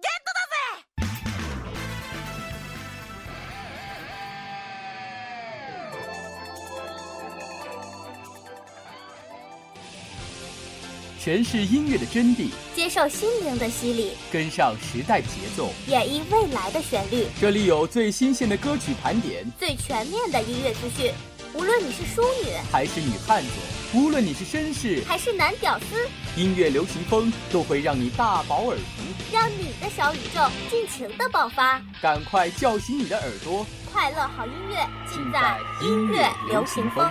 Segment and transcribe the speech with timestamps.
[0.00, 0.82] ゲットだぜ
[11.18, 17.26] 诠释音乐的真谛，接受心灵的洗礼，跟上时代节奏，演绎未来的旋律。
[17.40, 21.12] 这里有最新鲜的歌曲盘点，最全面的音乐资讯。
[21.54, 23.50] 无论你是淑女还是女汉子，
[23.93, 31.81] 无论你是绅士还是男屌丝，音乐流行风都会让你大饱耳福，让你的小宇宙尽情的爆发。
[32.01, 34.75] 赶快叫醒你的耳朵，快乐好音乐
[35.09, 37.09] 尽在音乐流行风。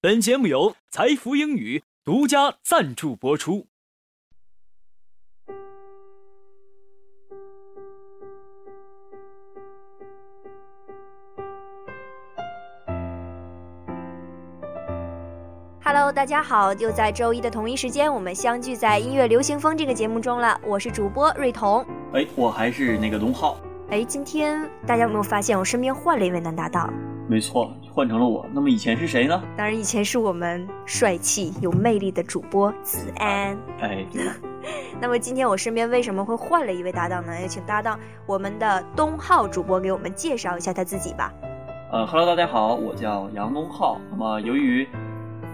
[0.00, 3.66] 本节目由财富英语独家赞助播出。
[16.04, 16.70] Hello，大家好！
[16.74, 20.60] 又在周一的同一时间，我们相聚在音乐流行风这个节目中了。
[20.66, 21.82] 我是主播瑞彤。
[22.12, 23.56] 哎，我还是那个东浩。
[23.88, 26.92] 哎，今天大家有没有发现我身边换了一位男搭档？
[27.26, 28.44] 没错，换成了我。
[28.52, 29.42] 那么以前是谁呢？
[29.56, 33.58] 当然，以前是我们帅气有魅力的主播子安。
[33.80, 34.26] 哎，对。
[35.00, 37.40] 那么今天我身边为什么会换了一位搭档呢？
[37.40, 41.32] 也请搭档我们的东浩主播给我们介绍一下他自己吧。
[41.90, 43.98] 呃哈喽，大家好，我叫杨东浩。
[44.10, 44.86] 那么由于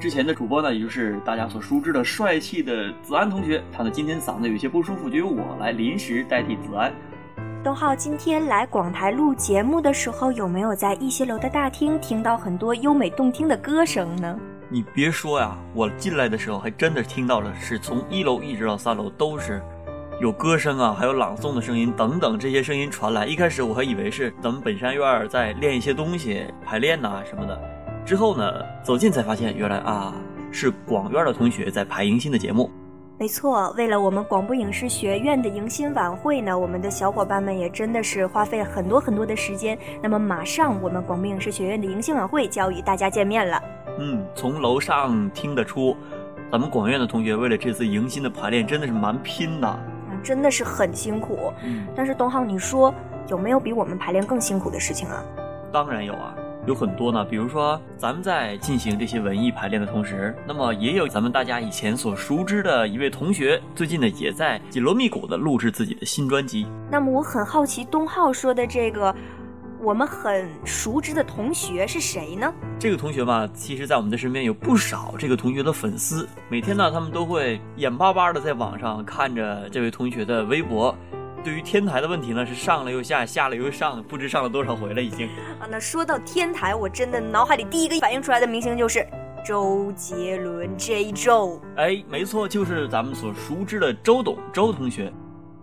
[0.00, 6.92] 之前的主播呢，也就是大家所熟知的帅气的子安同学，他呢今天嗓子有些不舒服，就由我来临时代替子安。
[7.64, 14.38] 东浩今天来广台录节目的时候，有没有在一些楼的大厅听到很多优美动听的歌声呢？
[14.68, 19.60] 你别说呀，我进来的时候还真的听到了，是从一楼一直到三楼都是
[20.20, 23.26] 有歌声啊，还有朗诵的声音等等这些声音传来。
[23.26, 27.60] 一开始我还以为是咱们本山院在练一些东西排练呐什么的，
[28.08, 30.14] 之后呢走近才发现，原来啊
[30.50, 32.70] 是广院的同学在排迎新的节目。
[33.18, 39.78] 没错，为了我们广播影视学院的迎新晚会呢，我们的小伙伴们也真的是花费了很多很多的时间。
[40.02, 43.62] 那么马上我们广播影视学院的迎新晚会就要与大家见面了。
[43.98, 45.94] 嗯，从楼上听得出，
[46.50, 49.78] 咱们广院的同学为了这次迎新的排练真的是蛮拼的，啊，
[50.22, 51.52] 真的是很辛苦。
[51.62, 52.94] 嗯，但是东浩，你说
[53.28, 55.22] 有没有比我们排练更辛苦的事情啊？
[55.70, 56.34] 当然有啊。
[56.68, 66.66] 有很多呢，比如说咱们在进行这些文艺排练的同时，那么也有咱们大家以前所熟知的一位同学，最近呢也在紧锣密鼓的录制自己的新专辑。
[66.90, 69.14] 那么我很好奇，东浩说的这个
[69.80, 72.52] 我们很熟知的同学是谁呢？
[72.78, 80.94] 这个同学吧，其实在我们的身边有不少这个同学的粉丝，每天呢他们都会眼巴巴的在网上看着这位同学的微博。
[81.44, 85.26] 对于天台的问题呢，是上了又下，下了又上，不知上了多少回了已经。
[85.60, 89.06] 啊，那说到天台，我真的脑海里第一个反应出来的明星就是
[89.44, 91.60] 周杰伦 J 周。
[91.76, 95.12] 哎，没错，就是咱们所熟知的周董周同学。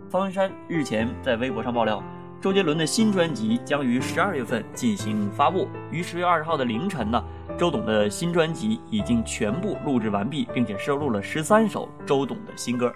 [0.09, 2.01] 方文山日前在微博上爆料，
[2.41, 5.67] 周杰伦的新专辑将于十二月份进行发布。
[5.91, 7.21] 于十月二十号的凌晨呢，
[7.57, 12.91] 周董的新专辑已经全部录制完毕，并且收录了十三首周董的新歌。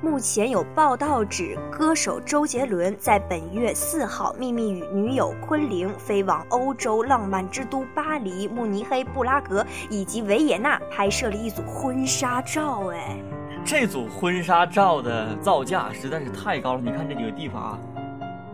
[0.00, 12.88] 目前有报道指，歌手周杰伦在本月四号秘密与女友昆凌飞往欧洲浪漫之都巴黎、慕尼黑、布拉格以及维也纳拍摄了一组婚纱照。
[12.92, 13.16] 哎，
[13.64, 16.80] 这组婚纱照的造价实在是太高了。
[16.82, 17.78] 你看这几个地方啊，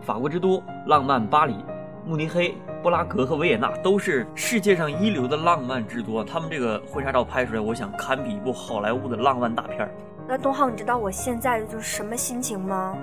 [0.05, 1.55] 法国之都浪漫巴黎、
[2.05, 6.23] 慕尼黑、布拉格和维也纳都是世界上一流的浪漫之都。
[6.23, 9.89] 他们这个婚纱照拍出来，我想堪比一部好莱坞的浪漫大片儿。
[10.31, 12.95] 那东浩，你知道我现在就是什么心情吗？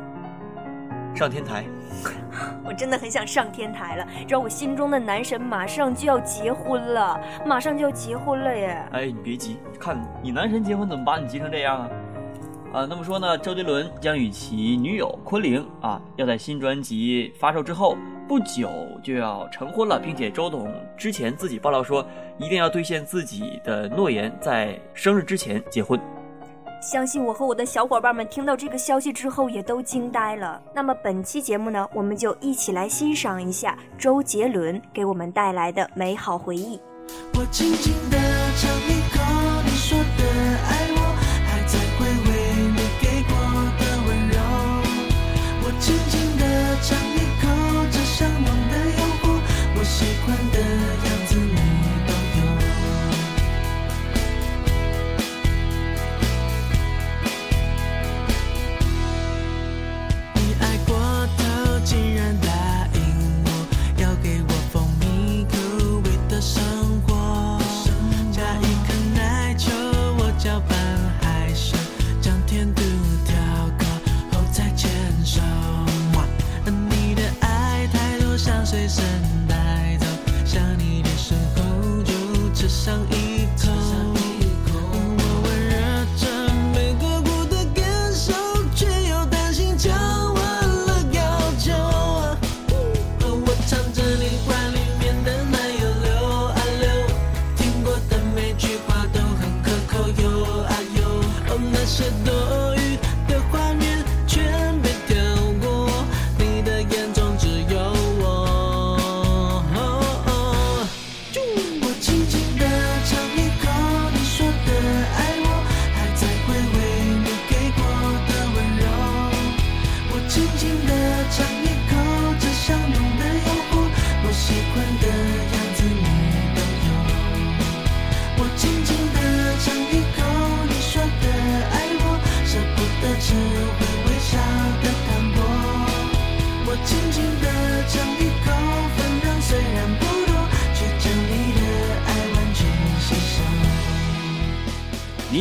[1.12, 1.64] 上天台，
[2.64, 4.06] 我真的很想上天台了。
[4.28, 8.81] 知道我心中的男神马上就要结婚了，马上就要结婚了耶！
[8.92, 11.91] 哎，你别急，看你男神结婚怎么把你急成这样啊？
[12.75, 17.97] 啊，那么说呢，周杰伦将与其女友昆凌啊，要在新专辑发售之后
[18.28, 18.70] 不久
[19.03, 22.06] 就要成婚了，并且周董之前自己爆料说，
[22.38, 25.99] 一定要兑现自己的诺言，在生日之前结婚。
[26.87, 30.62] 相信我和我的小伙伴们听到这个消息之后也都惊呆了。
[30.73, 36.81] 那么本期节目呢，我们就一起来欣赏一下周杰伦给我们带来的美好回忆。
[37.35, 38.17] 我轻轻地
[38.56, 39.19] 尝一口
[39.65, 40.25] 你说的
[40.71, 40.86] 爱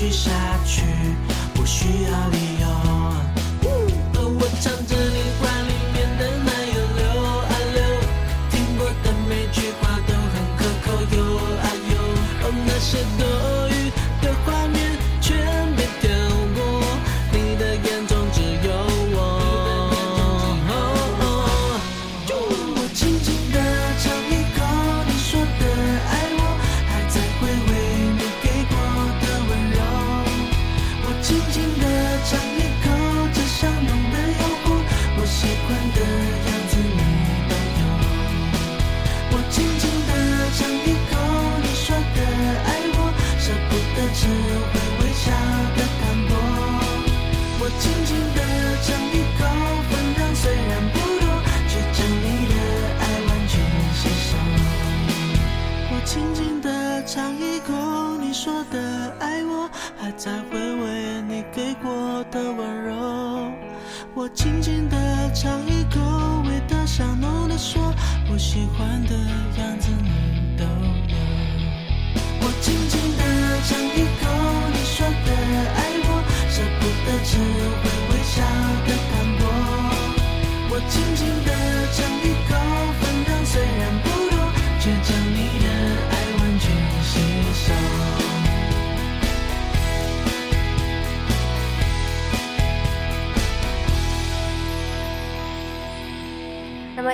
[0.00, 0.30] 续下
[0.64, 0.80] 去
[1.52, 2.69] 不需要理由。
[57.12, 57.72] 尝一口
[58.20, 58.78] 你说的
[59.18, 59.68] 爱我，
[59.98, 63.50] 还在回味你给过的温柔。
[64.14, 64.96] 我轻轻地
[65.34, 66.00] 尝一口，
[66.48, 67.92] 味道香浓的说，
[68.30, 69.14] 我喜欢的
[69.58, 71.16] 样子你都有。
[72.42, 73.24] 我轻轻地
[73.66, 74.30] 尝一口
[74.70, 75.34] 你说的
[75.74, 77.30] 爱我，舍不得只
[77.82, 78.38] 会微笑
[78.86, 79.42] 的淡薄。
[80.70, 81.50] 我轻轻地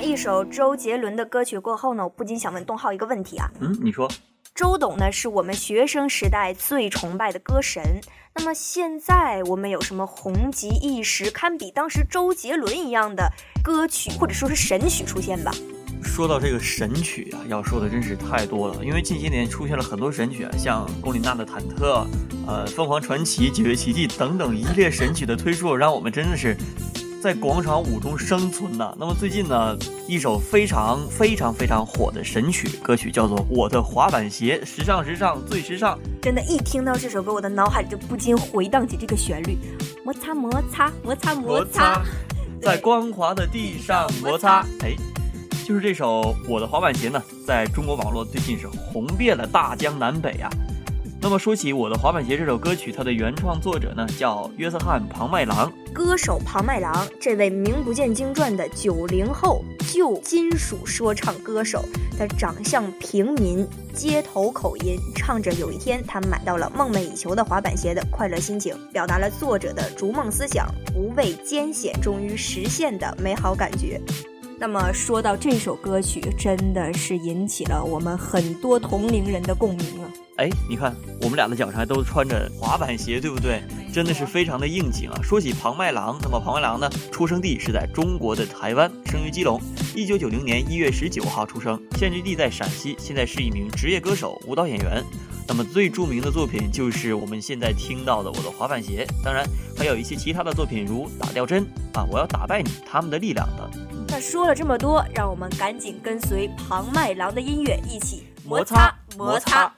[0.07, 4.09] 一首周杰伦的歌曲过后呢，我不禁想问东浩一个问题啊，嗯，你说
[4.55, 7.83] 周董呢是我们学生时代最崇拜的歌神，
[8.37, 13.29] 那么现在我们有什么红极一时、堪比当时周杰伦一样的
[13.65, 15.53] 歌曲，或者说是神曲出现吧？
[16.05, 18.85] 说到这个神曲啊，要说的真是太多了。
[18.85, 22.07] 因为近些年出现了很多神曲啊，像龚琳娜的《忐忑》，
[22.47, 26.57] 呃，凤凰传奇、九月奇迹等等一系列神曲的推出，让我们真的是
[27.27, 28.95] 在广场舞中生存呐。
[28.97, 35.99] 那么最近呢，一首非常非常非常火的神曲歌曲叫做《我的滑板鞋》，时尚时尚最时尚。
[36.23, 39.59] 真的，一听到这首歌，我的脑海里就不禁回荡起这个旋律：
[40.05, 42.01] 摩擦摩擦摩擦摩擦。
[42.63, 44.65] 在光滑的地上摩擦。
[44.85, 44.95] 哎，
[45.67, 50.49] 就是这首《我的滑板鞋》呢，在中国网络最近是红遍了大江南北啊。
[51.27, 55.73] 那么说起《我的滑板鞋》这首歌曲，它的原创作者呢叫约瑟翰·庞麦郎。
[55.93, 61.85] 歌手庞麦郎，这位名不见经传的九零后旧金属说唱歌手，
[62.17, 74.01] 他长相平民，街头口音，唱着有一天他买到了梦寐以求的滑板鞋的快乐心情，表达了作者的逐梦思想，不畏艰险终于实现的美好感觉。
[74.59, 80.09] 那么说到这首歌曲，真的是引起了我们很多同龄人的共鸣啊！
[80.37, 83.63] 哎，你看我们俩的脚上还都穿着滑板鞋，对不对？
[83.93, 85.21] 真的是非常的应景啊！
[85.23, 89.61] 说起庞麦郎，那么庞麦郎呢，出生地是在中国的台湾，生于基隆，
[89.95, 95.05] 一九九零年一月十九号出生，现居地在陕西，现在是一名职业歌手、舞蹈演员。
[95.47, 99.47] 那么最著名的作品就是我们现在听到的《我的滑板鞋》，当然
[99.77, 101.63] 还有一些其他的作品，如《打吊针》
[101.99, 103.86] 啊，《我要打败你》，《他们的力量》等。
[104.09, 109.65] 那说了这么多，让我们赶紧跟随庞麦郎的音乐一起摩擦摩擦。
[109.65, 109.71] 有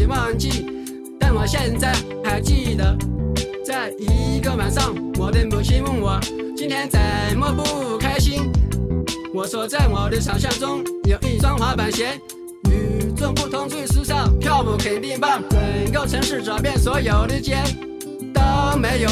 [0.00, 0.64] 已忘记，
[1.18, 1.92] 但我现在
[2.24, 2.96] 还记得，
[3.62, 6.18] 在一个晚上，我的母亲问我
[6.56, 6.98] 今天怎
[7.36, 8.50] 么不开心。
[9.34, 12.18] 我说在我的想象中有一双滑板鞋，
[12.70, 15.42] 与众不同最时尚，跳舞肯定棒。
[15.50, 17.58] 整个城市找遍所有的街
[18.32, 18.40] 都
[18.78, 19.10] 没有。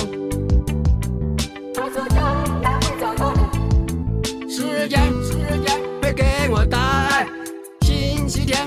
[1.75, 2.38] 我说将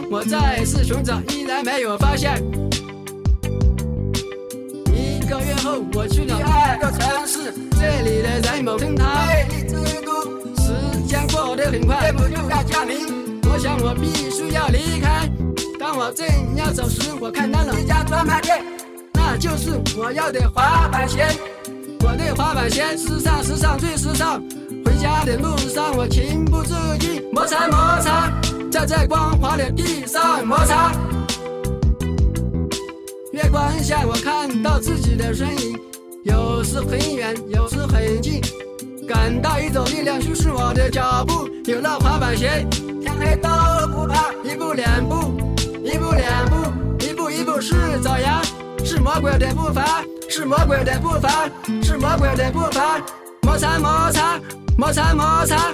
[0.10, 2.36] 我再次寻找，依然没有发现。
[4.94, 10.22] 一个月后，我去了第二个城市，这里的人某称它魅力之都。
[10.62, 12.98] 时间过得很快，不就该加名。
[13.50, 15.30] 我想我必须要离开。
[15.80, 18.64] 当我正要走时，我看到了一家专卖店，
[19.14, 21.26] 那就是我要的滑板鞋。
[22.02, 24.44] 我的滑板鞋时尚，时尚最时尚。
[24.86, 28.32] 回家的路上，我情不自禁摩擦摩擦，
[28.86, 30.92] 在光滑的地上摩擦。
[33.32, 35.80] 月光下，我看到自己的身影，
[36.24, 38.42] 有时很远，有时很近，
[39.08, 41.48] 感到一种力量驱使我的脚步。
[41.66, 42.66] 有了滑板鞋，
[43.02, 43.50] 天黑都
[43.88, 44.32] 不怕。
[44.44, 45.40] 一步两步，
[45.84, 48.42] 一步两步，一步一步是爪牙，
[48.84, 51.50] 是魔鬼的步伐，是魔鬼的步伐，
[51.84, 53.00] 是魔鬼的步伐。
[53.42, 54.40] 摩擦摩擦，
[54.78, 55.74] 摩擦摩擦，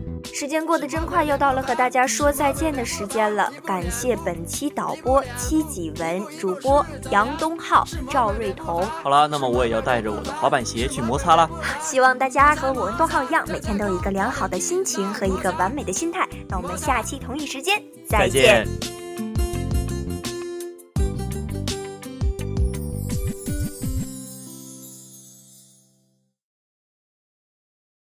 [0.41, 3.53] 时间过得真快，又到了和大家说再见的时间了。
[3.63, 8.83] 感谢本期导播戚几文，主播杨东浩、赵瑞彤。
[9.03, 11.47] 好了，那么我也要带着我的滑板鞋去摩擦啦。
[11.79, 16.27] 希望大家和我跟东浩一样，每天都有一个良好的心情和一个完美的心态。
[16.49, 17.79] 那我们下期同一时间
[18.09, 18.67] 再再见